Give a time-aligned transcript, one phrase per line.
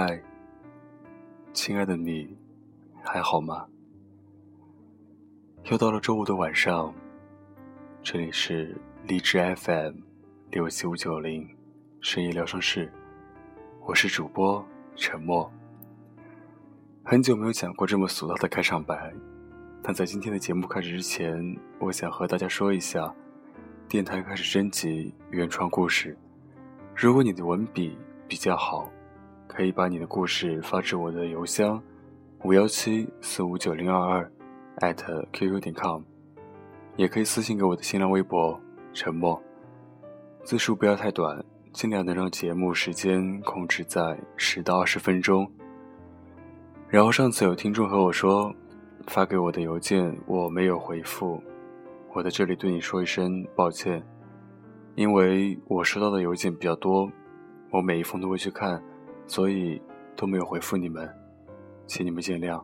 [0.00, 0.22] 嗨，
[1.52, 2.38] 亲爱的你，
[3.02, 3.66] 还好吗？
[5.64, 6.94] 又到了周五的晚上，
[8.00, 9.94] 这里是荔枝 FM
[10.52, 11.48] 六七五九零
[12.00, 12.92] 深夜疗伤室，
[13.88, 14.64] 我是主播
[14.94, 15.50] 沉默。
[17.02, 19.12] 很久没有讲过这么俗套的开场白，
[19.82, 23.12] 但在今天的节目开始之前，我想和大家说一下，
[23.88, 26.16] 电台开始征集原创故事。
[26.94, 28.88] 如果你的文笔比较好，
[29.48, 31.82] 可以把你的故事发至我的邮箱
[32.44, 34.32] 五幺七四五九零二二
[34.76, 36.02] 艾特 qq 点 com，
[36.94, 38.60] 也可以私信给我的新浪微博
[38.92, 39.42] 沉默，
[40.44, 45.50] 字数不要太短，尽量能让节目时间控制在十到二十分钟。
[46.88, 48.54] 然后上次有听众和我说，
[49.08, 51.42] 发给我的邮件我没有回复，
[52.14, 54.02] 我在这里对你说一声抱歉，
[54.94, 57.10] 因为我收到的邮件比较多，
[57.70, 58.80] 我每一封都会去看。
[59.28, 59.80] 所以
[60.16, 61.08] 都没有回复你们，
[61.86, 62.60] 请你们见谅。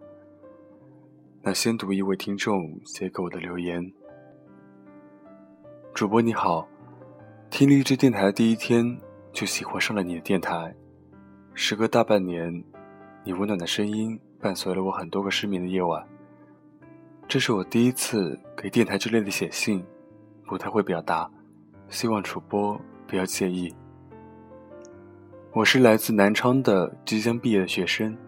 [1.43, 3.93] 那先读一位听众写给我的留言：
[5.93, 6.67] 主播你好，
[7.51, 8.99] 听荔枝电台的第一天
[9.31, 10.75] 就喜欢上了你的电台，
[11.53, 12.65] 时隔大半年，
[13.25, 16.03] 你温暖的声音伴随了我很多个失眠的夜晚。
[17.29, 19.85] 这是我第一次给电台之类的写信，
[20.47, 21.31] 不太会表达，
[21.91, 23.75] 希望主播不要介意。
[25.55, 28.19] 我是来自南昌的即将毕业的学生，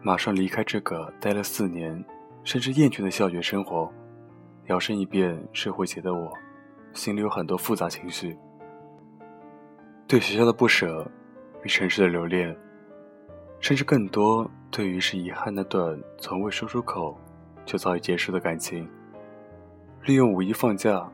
[0.00, 2.02] 马上离开这个待了四年，
[2.42, 3.92] 甚至厌倦的校园生活，
[4.68, 6.32] 摇身一变社会节的我，
[6.94, 8.34] 心里有很多复杂情绪。
[10.06, 11.06] 对学校的不舍，
[11.64, 12.56] 与城市的留恋，
[13.60, 17.14] 甚至更多对于是遗憾那段从未说出口
[17.66, 18.88] 就早已结束的感情。
[20.02, 21.06] 利用五一放假，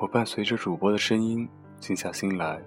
[0.00, 1.48] 我伴随着主播的声音，
[1.78, 2.60] 静下心来。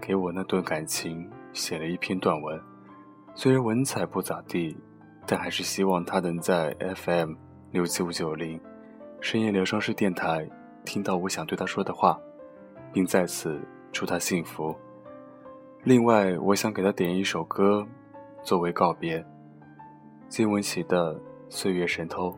[0.00, 2.60] 给我那段感情写了一篇短文，
[3.34, 4.76] 虽然文采不咋地，
[5.26, 7.34] 但还是希望他能在 FM
[7.70, 8.60] 六七五九零
[9.20, 10.48] 深夜疗伤室电台
[10.84, 12.18] 听到我想对他说的话，
[12.92, 13.60] 并在此
[13.92, 14.74] 祝他幸福。
[15.84, 17.86] 另外，我想给他点一首歌
[18.42, 19.24] 作为告别，
[20.28, 21.14] 金玟岐的
[21.48, 22.30] 《岁月神偷》，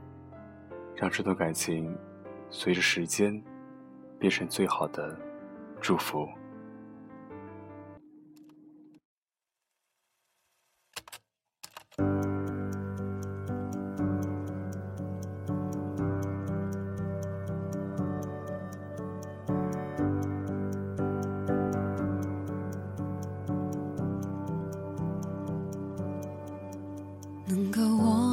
[0.94, 1.96] 让这段感情
[2.50, 3.42] 随着时间
[4.18, 5.16] 变成最好的
[5.80, 6.28] 祝福。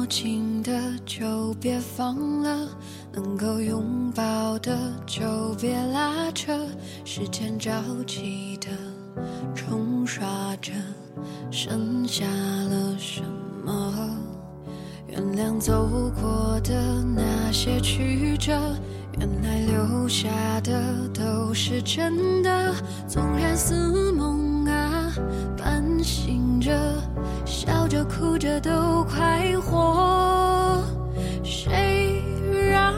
[0.08, 0.72] 近的
[1.04, 2.68] 就别放了，
[3.12, 4.76] 能够拥抱的
[5.06, 6.52] 就别拉扯。
[7.04, 7.70] 时间着
[8.06, 8.68] 急的
[9.54, 10.26] 冲刷
[10.56, 10.72] 着，
[11.50, 13.22] 剩下了什
[13.64, 14.16] 么？
[15.08, 15.88] 原谅走
[16.20, 18.52] 过的那些曲折，
[19.18, 20.28] 原来留下
[20.62, 22.74] 的都是真的。
[23.06, 24.37] 纵然似梦
[28.38, 30.82] 着都快活。
[31.42, 32.22] 谁
[32.70, 32.94] 让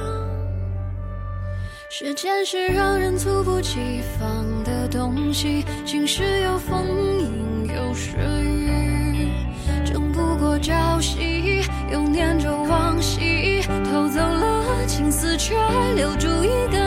[1.88, 5.64] 时间是让人猝不及防的东西？
[5.86, 6.86] 晴时有风，
[7.18, 9.30] 阴有时雨，
[9.84, 15.54] 争不过朝夕，又念着往昔，偷走了青丝，却
[15.96, 16.79] 留住一个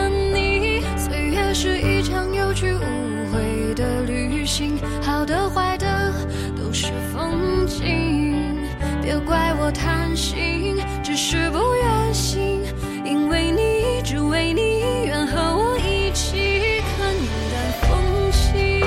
[9.34, 10.76] 怪我贪心。
[11.02, 12.62] 只是不愿醒，
[13.04, 18.80] 因为你，只为你，愿和我一起看云淡风轻。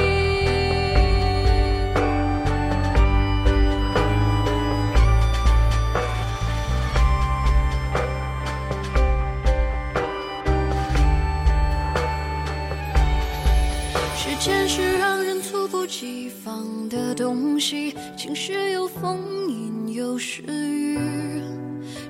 [14.15, 19.46] 时间是让人猝不及防的东西，晴时有风，
[19.97, 20.99] 有时雨。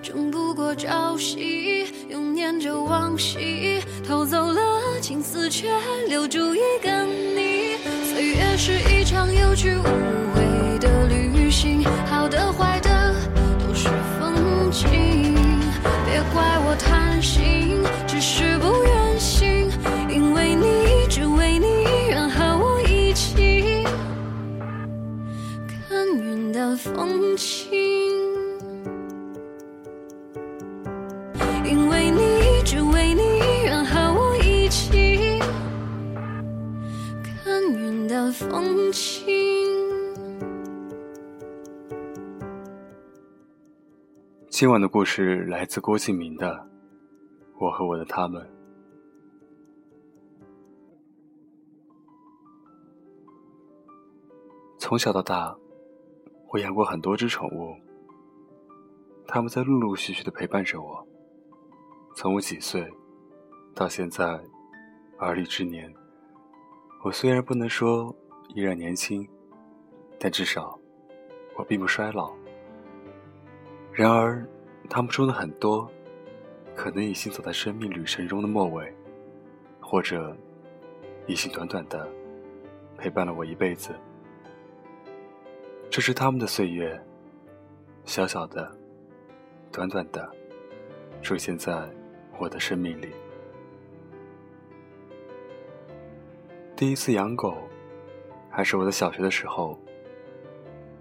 [0.02, 5.70] 争不过朝夕，又念着往昔，偷走了青丝，却
[6.10, 7.78] 留住一个你。
[8.12, 9.84] 岁月是一场有去无
[10.36, 13.16] 回的旅行，好的坏的
[13.58, 13.88] 都是
[14.20, 15.34] 风景。
[16.06, 19.72] 别怪我贪心，只是不愿醒，
[20.10, 21.68] 因为你，只为你，
[22.10, 23.86] 愿和我一起
[25.88, 27.57] 看云淡风轻。
[38.32, 39.26] 风轻。
[44.50, 46.68] 今晚的故事来自郭敬明的
[47.60, 48.46] 我和我的他们。
[54.78, 55.56] 从小到大
[56.50, 57.76] 我养过很多只宠物
[59.28, 61.06] 他们在陆陆续续的陪伴着我
[62.16, 62.90] 从我几岁
[63.76, 64.40] 到现在
[65.18, 66.07] 而立之年。
[67.08, 68.14] 我虽然不能说
[68.54, 69.26] 依然年轻，
[70.20, 70.78] 但至少
[71.56, 72.34] 我并不衰老。
[73.94, 74.46] 然而，
[74.90, 75.90] 他们中的很多，
[76.76, 78.94] 可能已经走在生命旅程中的末尾，
[79.80, 80.36] 或者
[81.28, 82.06] 已经短短的
[82.98, 83.96] 陪伴了我一辈子。
[85.90, 87.02] 这是他们的岁月，
[88.04, 88.70] 小小的、
[89.72, 90.30] 短短的，
[91.22, 91.90] 出现在
[92.38, 93.14] 我的生命里。
[96.78, 97.58] 第一次养狗，
[98.52, 99.80] 还是我在小学的时候。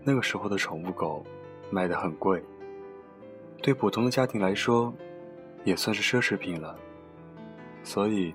[0.02, 1.23] 那个时候的宠物狗
[1.69, 2.43] 卖得很贵。
[3.62, 4.90] 对普通的家庭来说，
[5.64, 6.75] 也算是奢侈品了。
[7.84, 8.34] 所以，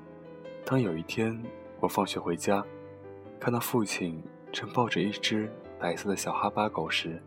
[0.64, 1.36] 当有一天
[1.80, 2.64] 我放学回家，
[3.40, 4.22] 看到父亲
[4.52, 7.20] 正抱着一只白色的小哈巴狗时，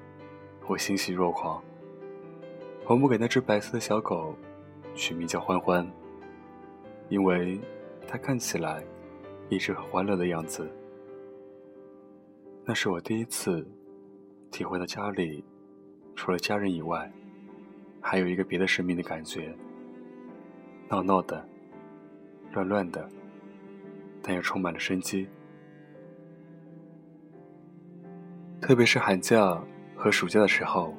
[0.69, 1.61] 我欣喜若狂。
[2.87, 4.33] 我们给那只白色的小狗
[4.95, 5.85] 取名叫欢欢，
[7.09, 7.61] 因为
[8.07, 8.85] 它看起来
[9.49, 10.69] 一直很欢乐的样子。
[12.65, 13.67] 那是我第一次
[14.51, 15.45] 体会到家里
[16.15, 17.11] 除了家人以外。
[18.07, 19.57] 还有一个别的生命的感觉，
[20.91, 21.43] 闹闹的，
[22.53, 23.09] 乱乱的，
[24.23, 25.27] 但又充满了生机。
[28.61, 29.59] 特别是寒假
[29.97, 30.95] 和暑假的时候，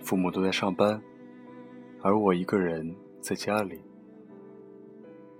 [0.00, 1.00] 父母都在上班，
[2.02, 3.80] 而我一个人在家里。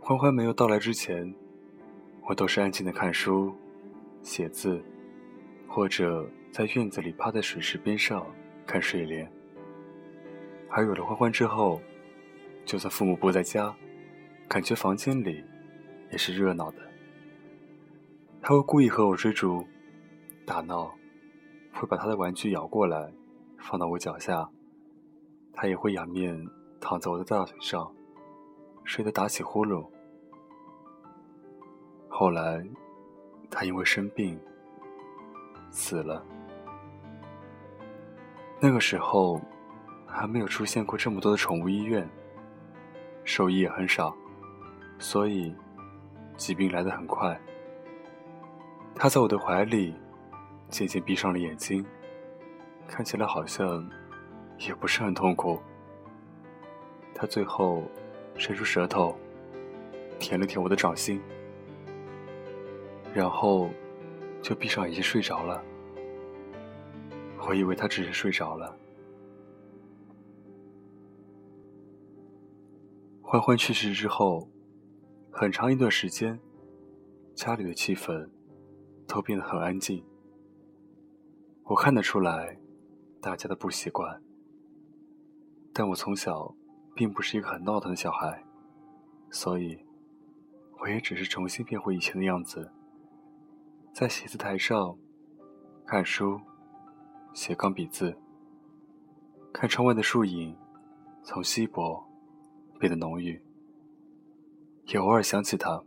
[0.00, 1.34] 欢欢没有到来之前，
[2.26, 3.54] 我都是安静的看书、
[4.22, 4.82] 写字，
[5.68, 8.26] 或者在院子里趴在水池边上
[8.66, 9.30] 看睡莲。
[10.70, 11.80] 而有了欢欢之后，
[12.64, 13.74] 就算父母不在家，
[14.48, 15.44] 感觉房间里
[16.10, 16.78] 也是热闹的。
[18.40, 19.62] 他会故意和我追逐、
[20.46, 20.94] 打闹，
[21.74, 23.12] 会把他的玩具咬过来，
[23.58, 24.48] 放到我脚下。
[25.52, 26.42] 他也会仰面
[26.80, 27.94] 躺在我的大腿上，
[28.82, 29.86] 睡得打起呼噜。
[32.16, 32.64] 后来，
[33.50, 34.38] 他因为生病
[35.70, 36.24] 死了。
[38.60, 39.40] 那个时候。
[40.16, 42.08] 还没有出现过这么多的宠物医院，
[43.24, 44.14] 兽医也很少，
[44.96, 45.52] 所以
[46.36, 47.36] 疾病来得很快。
[48.94, 49.92] 他在我的怀里
[50.68, 51.84] 渐渐闭上了眼睛，
[52.86, 53.90] 看起来好像
[54.60, 55.60] 也不是很痛苦。
[57.12, 57.82] 他最后
[58.36, 59.18] 伸出舌头
[60.20, 61.20] 舔了舔我的掌心，
[63.14, 63.70] 然后
[64.42, 65.62] 就闭上眼睛睡着了。
[67.46, 68.76] 我以为他只是睡着了。
[73.22, 74.48] 欢欢去世之后，
[75.30, 76.38] 很长一段时间，
[77.34, 78.28] 家里的气氛
[79.06, 80.04] 都变得很安静。
[81.64, 82.58] 我看得出来，
[83.20, 84.22] 大家的不习惯。
[85.72, 86.54] 但我从小
[86.94, 88.44] 并不是一个很闹腾的小孩，
[89.30, 89.78] 所以
[90.80, 92.70] 我也只是重新变回以前的样子，
[93.94, 94.98] 在写字台上
[95.86, 96.40] 看书、
[97.32, 98.12] 写钢笔字，
[99.52, 100.56] 看窗外的树影
[101.22, 102.04] 从稀薄。
[102.80, 103.40] 变得浓郁，
[104.88, 105.82] 也偶尔想起他，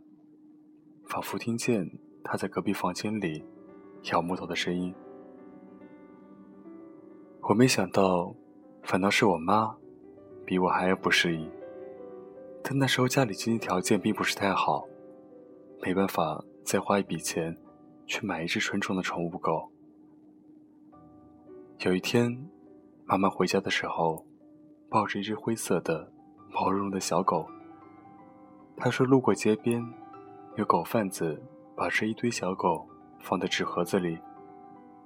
[1.04, 1.86] 仿佛听见
[2.24, 3.44] 他在隔壁房间里
[4.10, 4.92] 咬木头的声音。
[7.42, 8.34] 我没想到，
[8.82, 9.76] 反倒是我妈
[10.46, 11.48] 比我还要不适应。
[12.64, 14.88] 但那时候家里经济条件并不是太好，
[15.82, 17.54] 没办法再花一笔钱
[18.08, 19.70] 去买一只纯种的宠物狗。
[21.80, 22.44] 有一天，
[23.04, 24.26] 妈妈回家的时候，
[24.88, 26.12] 抱着一只灰色的。
[26.50, 27.46] 毛茸茸的小狗。
[28.74, 29.84] 他说：“路过街边，
[30.56, 31.40] 有狗贩子
[31.76, 32.88] 把这一堆小狗
[33.20, 34.18] 放在纸盒子里，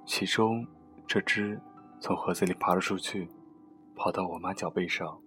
[0.05, 0.65] 其中
[1.05, 1.59] 这只
[1.99, 3.29] 从盒子里爬了出去，
[3.93, 5.19] 跑到我妈脚背上，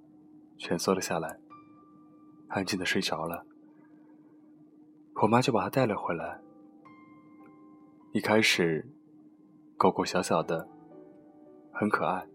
[0.57, 1.39] 蜷缩了下来，
[2.49, 3.45] 安静的睡着了。
[5.23, 6.41] 我妈就把它带了回来。
[8.17, 8.83] 一开始，
[9.77, 10.67] 狗狗小小的，
[11.71, 12.27] 很可爱，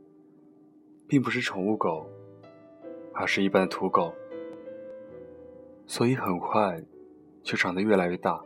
[1.08, 2.08] 并不是宠物狗。”
[3.16, 4.14] 而是一般的土狗，
[5.88, 6.80] 所以很快
[7.42, 8.40] 就长得越来越大。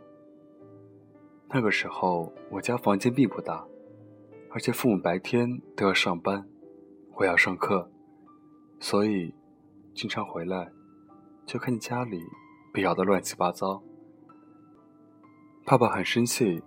[1.50, 3.66] 那个时候，我家房间并不大，
[4.50, 6.48] 而且父母白天都要上班，
[7.16, 7.90] 我要上课，
[8.80, 9.34] 所以
[9.94, 10.72] 经常回来
[11.44, 12.22] 就看见家里
[12.72, 13.82] 被咬得乱七八糟。
[15.66, 16.62] 爸爸很生气，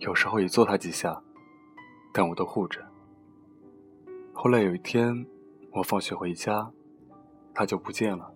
[0.00, 1.22] 有时候也揍他几下，
[2.12, 2.84] 但我都护着。
[4.34, 5.26] 后来有一天。
[5.72, 6.68] 我放学回家，
[7.54, 8.28] 它就不见了。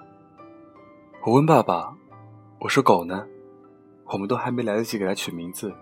[1.27, 1.93] 我问爸爸
[2.63, 3.27] ：“我说狗呢？”
[4.07, 5.75] 我们都还没来得及给它取名字，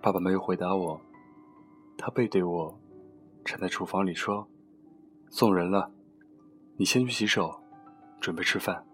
[0.00, 0.98] 爸爸没有回答我，
[1.98, 2.80] 他背对我，
[3.44, 4.48] 站在厨房里说
[5.28, 5.90] ：“送人了，
[6.78, 7.60] 你先去洗手，
[8.18, 8.86] 准备吃饭。”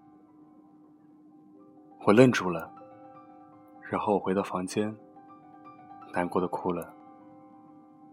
[2.05, 2.69] 我愣住了，
[3.89, 4.93] 然后我回到房间，
[6.13, 6.95] 难过的哭了。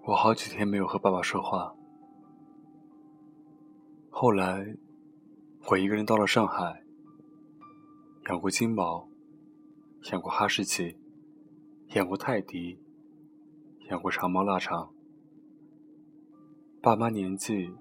[0.03, 1.75] 我好几天没有和爸爸说话。
[4.09, 4.75] 后来，
[5.69, 6.83] 我一个人到了上海，
[8.29, 9.07] 养过金毛。
[10.13, 10.97] 养过哈士奇，
[11.89, 12.79] 养过泰迪，
[13.89, 14.93] 养过长毛腊肠。
[16.81, 17.75] 爸妈年纪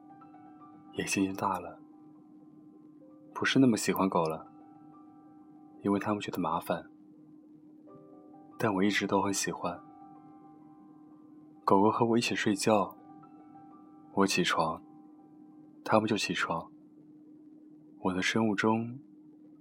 [0.94, 1.78] 也渐渐大了，
[3.32, 4.50] 不是那么喜欢狗了，
[5.82, 6.90] 因为他们觉得麻烦。
[8.58, 9.80] 但我一直都很喜欢。
[11.68, 12.96] 狗狗和我一起睡觉，
[14.14, 14.82] 我起床，
[15.84, 16.66] 它们就起床。
[18.00, 18.98] 我的生物钟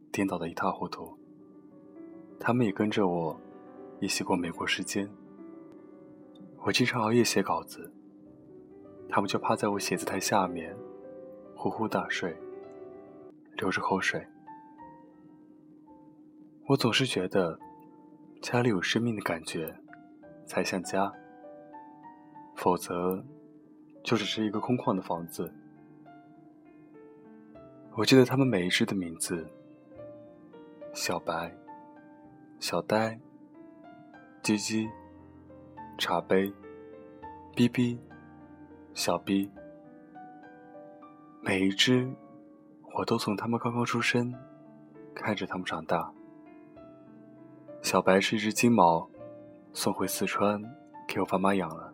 [0.09, 1.19] 颠倒的一塌糊涂。
[2.39, 3.37] 它们也跟着我
[3.99, 5.05] 一起过美国时间。
[6.59, 7.91] 我经常熬夜写稿子，
[9.09, 10.73] 它们就趴在我写字台下面，
[11.57, 12.33] 呼呼大睡，
[13.57, 14.25] 流着口水。
[16.67, 17.59] 我总是觉得
[18.41, 19.75] 家里有生命的感觉
[20.45, 21.13] 才像家，
[22.57, 23.23] 否则
[24.03, 25.49] 就只是一个空旷的房子。
[27.93, 29.47] 我记得他们每一只的名字：
[30.93, 31.55] 小白。
[32.59, 33.19] 小呆、
[34.41, 34.89] 鸡鸡、
[35.99, 36.51] 茶杯、
[37.55, 37.95] 哔哔、
[38.95, 39.51] 小逼，
[41.39, 42.11] 每一只，
[42.95, 44.33] 我都从他们刚刚出生
[45.13, 46.11] 看着他们长大。
[47.83, 49.07] 小白是一只金毛，
[49.71, 50.59] 送回四川
[51.07, 51.86] 给我爸妈养了。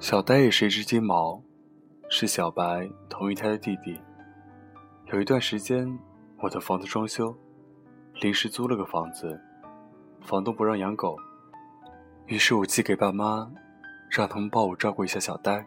[0.00, 1.42] 小呆也是一只金毛，
[2.08, 4.00] 是小白同一胎的弟弟。
[5.06, 5.98] 有一段时间，
[6.38, 7.36] 我的房子装修。
[8.20, 9.40] 临时租了个房子，
[10.20, 11.16] 房东不让养狗，
[12.26, 13.50] 于是我寄给爸妈，
[14.08, 15.66] 让他们帮我照顾一下小呆。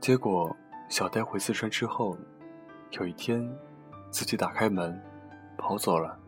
[0.00, 0.54] 结果
[0.88, 2.16] 小呆回四川之后，
[2.92, 3.46] 有一天
[4.10, 4.98] 自己打开门
[5.58, 6.18] 跑走了。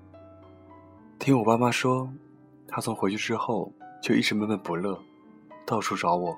[1.19, 2.11] 听我爸妈说，
[2.69, 4.99] 他从回去之后就一直闷闷不乐，
[5.67, 6.37] 到处找我。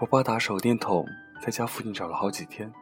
[0.00, 1.04] 我爸打手电筒
[1.42, 2.72] 在家附近找了好几天。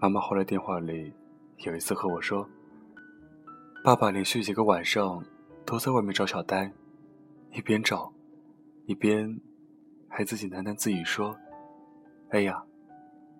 [0.00, 1.14] 妈妈后来电话里
[1.58, 2.48] 有一次和我说。
[3.84, 5.24] 爸爸连续几个晚上
[5.64, 6.72] 都在外面找小呆，
[7.52, 8.12] 一边找，
[8.86, 9.40] 一边
[10.08, 11.36] 还自己喃喃自语说
[12.30, 12.60] ：“哎呀，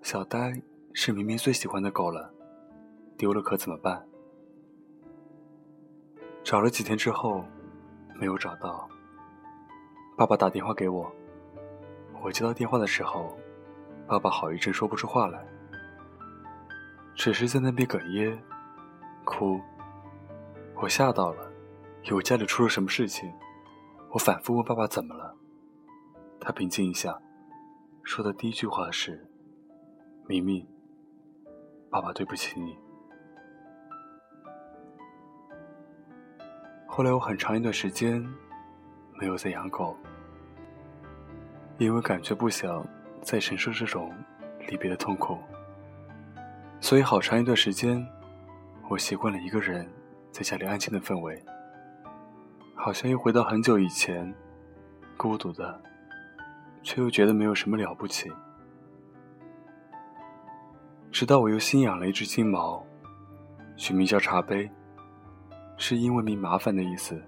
[0.01, 0.63] 小呆
[0.93, 2.33] 是明明最喜欢的狗了，
[3.17, 4.07] 丢了可怎么办？”
[6.45, 7.45] 找了几天之后，
[8.15, 8.89] 没有找到。
[10.17, 11.13] 爸爸打电话给我，
[12.23, 13.37] 我接到电话的时候，
[14.07, 15.45] 爸爸好一阵说不出话来，
[17.15, 18.39] 只是在那边哽咽，
[19.25, 19.61] 哭。
[20.77, 21.51] 我吓到了，
[22.05, 23.33] 以为家里出了什么事情。
[24.11, 25.35] 我反复问爸爸怎么了，
[26.41, 27.19] 他平静一下，
[28.03, 29.29] 说的第一句话是
[30.27, 30.67] ：“明明，
[31.89, 32.77] 爸爸对不起你。”
[36.87, 38.23] 后来我很长一段时间
[39.15, 39.97] 没有再养狗，
[41.81, 42.87] 因为感觉不想
[43.23, 44.13] 再承受这种
[44.69, 45.39] 离别的痛苦，
[46.79, 48.07] 所以好长一段时间，
[48.91, 49.89] 我习惯了一个人。
[50.31, 51.43] 在家里安静的氛围，
[52.77, 54.33] 好像又回到很久以前，
[55.17, 55.81] 孤独的，
[56.85, 58.31] 却又觉得没有什么了不起。
[61.11, 62.87] 直到我又新养了一只金毛，
[63.77, 64.71] 取名叫茶杯，
[65.77, 67.21] 是因为“名麻烦”的意思。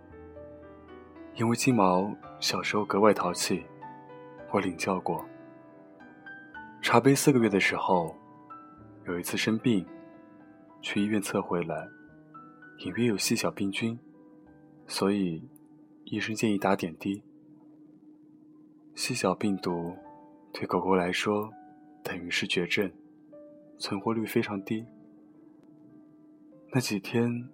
[1.35, 3.67] 因为金毛小时候格外淘气，
[4.53, 5.25] 我领教过。
[6.83, 8.15] 茶杯四个月的时候，
[9.07, 9.87] 有一次生病，
[10.81, 11.89] 去医院测回来。
[12.79, 13.99] 隐约有细小病菌，
[14.87, 15.49] 所以
[16.05, 17.23] 医生建议打点滴。
[18.95, 19.97] 细小病毒
[20.53, 21.49] 对狗狗来说
[22.03, 22.91] 等于是绝症，
[23.79, 24.85] 存活率非常低。
[26.73, 27.49] 那几天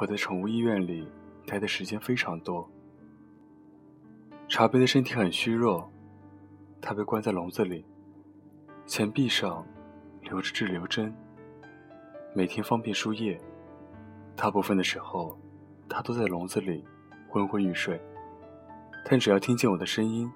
[0.00, 1.08] 我在宠物医院里
[1.46, 2.68] 待的时间非常多。
[4.48, 5.88] 茶杯的身体很虚弱，
[6.86, 7.82] 他被关在笼子里，
[8.84, 9.66] 前臂上
[10.20, 11.10] 留着滞留针，
[12.34, 13.40] 每天方便输液。
[14.36, 15.34] 大部分的时候，
[15.88, 16.84] 他都在笼子里
[17.30, 17.98] 昏昏欲睡，
[19.02, 20.30] 但只要听见我的声音，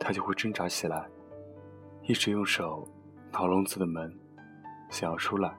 [0.00, 1.06] 他就会挣扎起来，
[2.04, 2.88] 一直用手
[3.30, 4.10] 挠笼子的门，
[4.88, 5.54] 想要出来。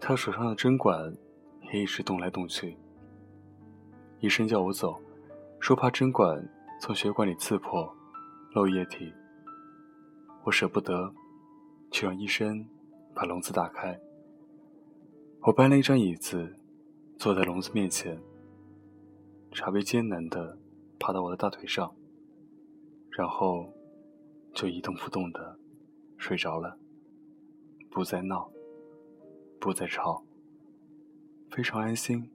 [0.00, 1.16] 他手上的针管
[1.72, 2.76] 也一直动来动去。
[4.18, 5.00] 医生叫我走，
[5.60, 6.44] 说怕针管
[6.80, 7.94] 从血管里刺破，
[8.52, 9.12] 漏液体。
[10.44, 11.14] 我舍不得，
[11.92, 12.66] 去让医生
[13.14, 13.96] 把笼子打开。
[15.42, 16.56] 我搬了一张椅子，
[17.16, 18.20] 坐在笼子面前。
[19.52, 20.58] 茶杯艰难地
[20.98, 21.94] 爬到我的大腿上，
[23.10, 23.72] 然后
[24.52, 25.58] 就一动不动地
[26.16, 26.76] 睡着了，
[27.88, 28.50] 不再闹，
[29.60, 30.24] 不再吵，
[31.50, 32.28] 非常安心。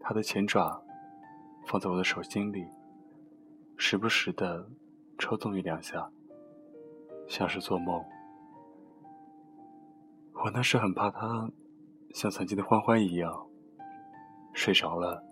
[0.00, 0.82] 他的前爪
[1.66, 2.66] 放在我的手心里，
[3.76, 4.68] 时不时的
[5.18, 6.10] 抽动一两下。
[7.26, 8.04] 像是做梦，
[10.34, 11.50] 我那时很怕他
[12.12, 13.48] 像曾经的欢欢一样
[14.52, 15.24] 睡着了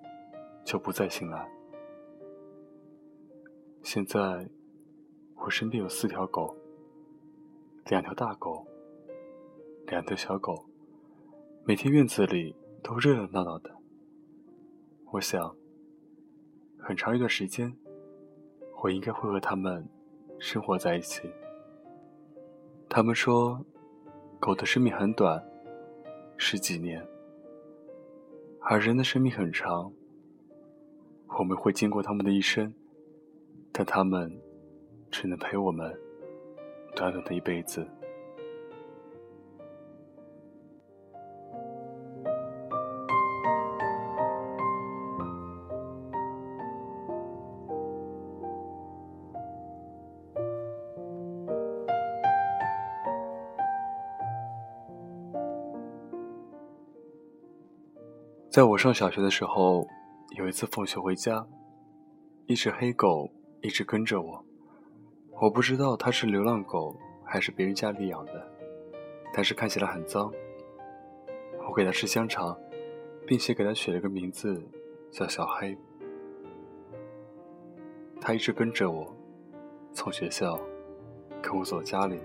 [0.65, 1.47] 就不再醒来。
[3.83, 4.49] 现在
[5.37, 6.57] 我身边有四条狗，
[7.91, 8.67] 两条大狗，
[9.87, 10.65] 两条小狗，
[11.65, 13.71] 每天院子里都热热闹闹的。
[15.11, 15.55] 我想，
[16.79, 17.77] 很长一段时间，
[18.83, 19.89] 我应该会和他们
[20.41, 21.23] 生活在一起。
[22.89, 23.65] 他们说，
[24.41, 25.41] 狗的生命很短，
[26.37, 27.07] 十几年，
[28.61, 29.93] 而人的生命很长。
[31.39, 32.75] 我们会经过他们的一生，
[33.71, 34.37] 但他们
[35.13, 35.97] 只能陪我们
[36.97, 37.87] 短短的一辈子。
[58.53, 59.89] 在我上小学的时候，
[60.37, 61.47] 有一次放学回家，
[62.45, 63.27] 一只黑狗
[63.63, 64.45] 一直跟着我。
[65.41, 66.95] 我不知道它是流浪狗
[67.25, 68.47] 还是别人家里养的，
[69.33, 70.31] 但是看起来很脏。
[71.67, 72.55] 我给它吃香肠，
[73.27, 74.63] 并且给它取了个名字，
[75.11, 75.75] 叫小黑。
[78.21, 79.17] 它一直跟着我，
[79.95, 80.61] 从学校
[81.41, 82.21] 跟我走家里。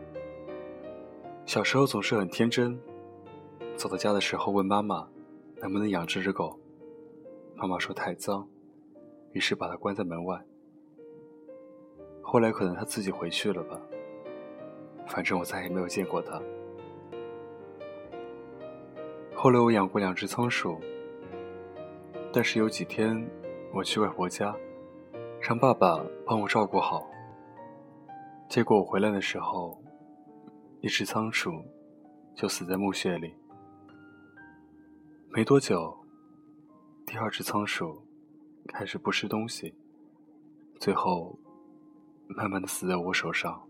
[1.45, 2.77] 小时候总是很天真，
[3.77, 5.07] 走到家的时候问妈妈。
[5.59, 6.59] 能不能养这只狗？
[7.55, 8.47] 妈妈说太脏，
[9.31, 10.39] 于是把它关在门外。
[12.21, 13.81] 后来可能它自己回去了吧。
[15.07, 16.41] 反正我再也没有见过它。
[19.33, 20.77] 后来我养过两只仓鼠，
[22.31, 23.25] 但是有几天
[23.73, 24.55] 我去外婆家，
[25.39, 27.07] 让爸爸帮我照顾好。
[28.49, 29.81] 结果我回来的时候，
[30.81, 31.51] 一只仓鼠
[32.35, 33.33] 就死在墓穴里。
[35.29, 35.95] 没多久，
[37.05, 38.01] 第二只仓鼠
[38.69, 39.75] 开始不吃东西，
[40.79, 41.37] 最后
[42.27, 43.67] 慢慢的死在我手上。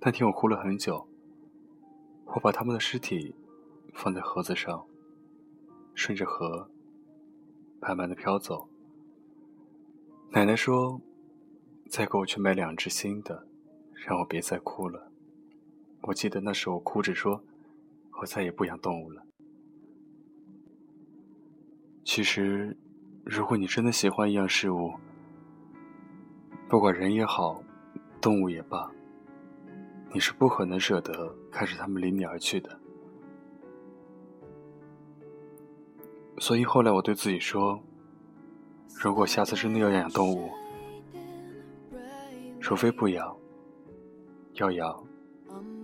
[0.00, 1.06] 那天我哭了很久，
[2.26, 3.34] 我把他们的尸体
[3.94, 4.84] 放在盒子上，
[5.94, 6.68] 顺着河
[7.80, 8.68] 慢慢的飘走。
[10.30, 11.00] 奶奶说
[11.88, 13.46] ：“再给我去买两只新的，
[13.94, 15.10] 让我别再哭了。”
[16.02, 17.42] 我记得那时我哭着说。
[18.20, 19.22] 我再也不养动物了。
[22.04, 22.76] 其实，
[23.24, 24.92] 如果你真的喜欢一样事物，
[26.68, 27.62] 不管人也好，
[28.20, 28.90] 动物也罢，
[30.12, 32.78] 你是不可能舍得看着它们离你而去的。
[36.38, 37.80] 所以后来我对自己说：，
[39.00, 40.50] 如果下次真的要养动物，
[42.60, 43.36] 除非不养，
[44.54, 45.04] 要养，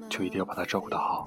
[0.08, 1.26] 就一定要把它照顾得好。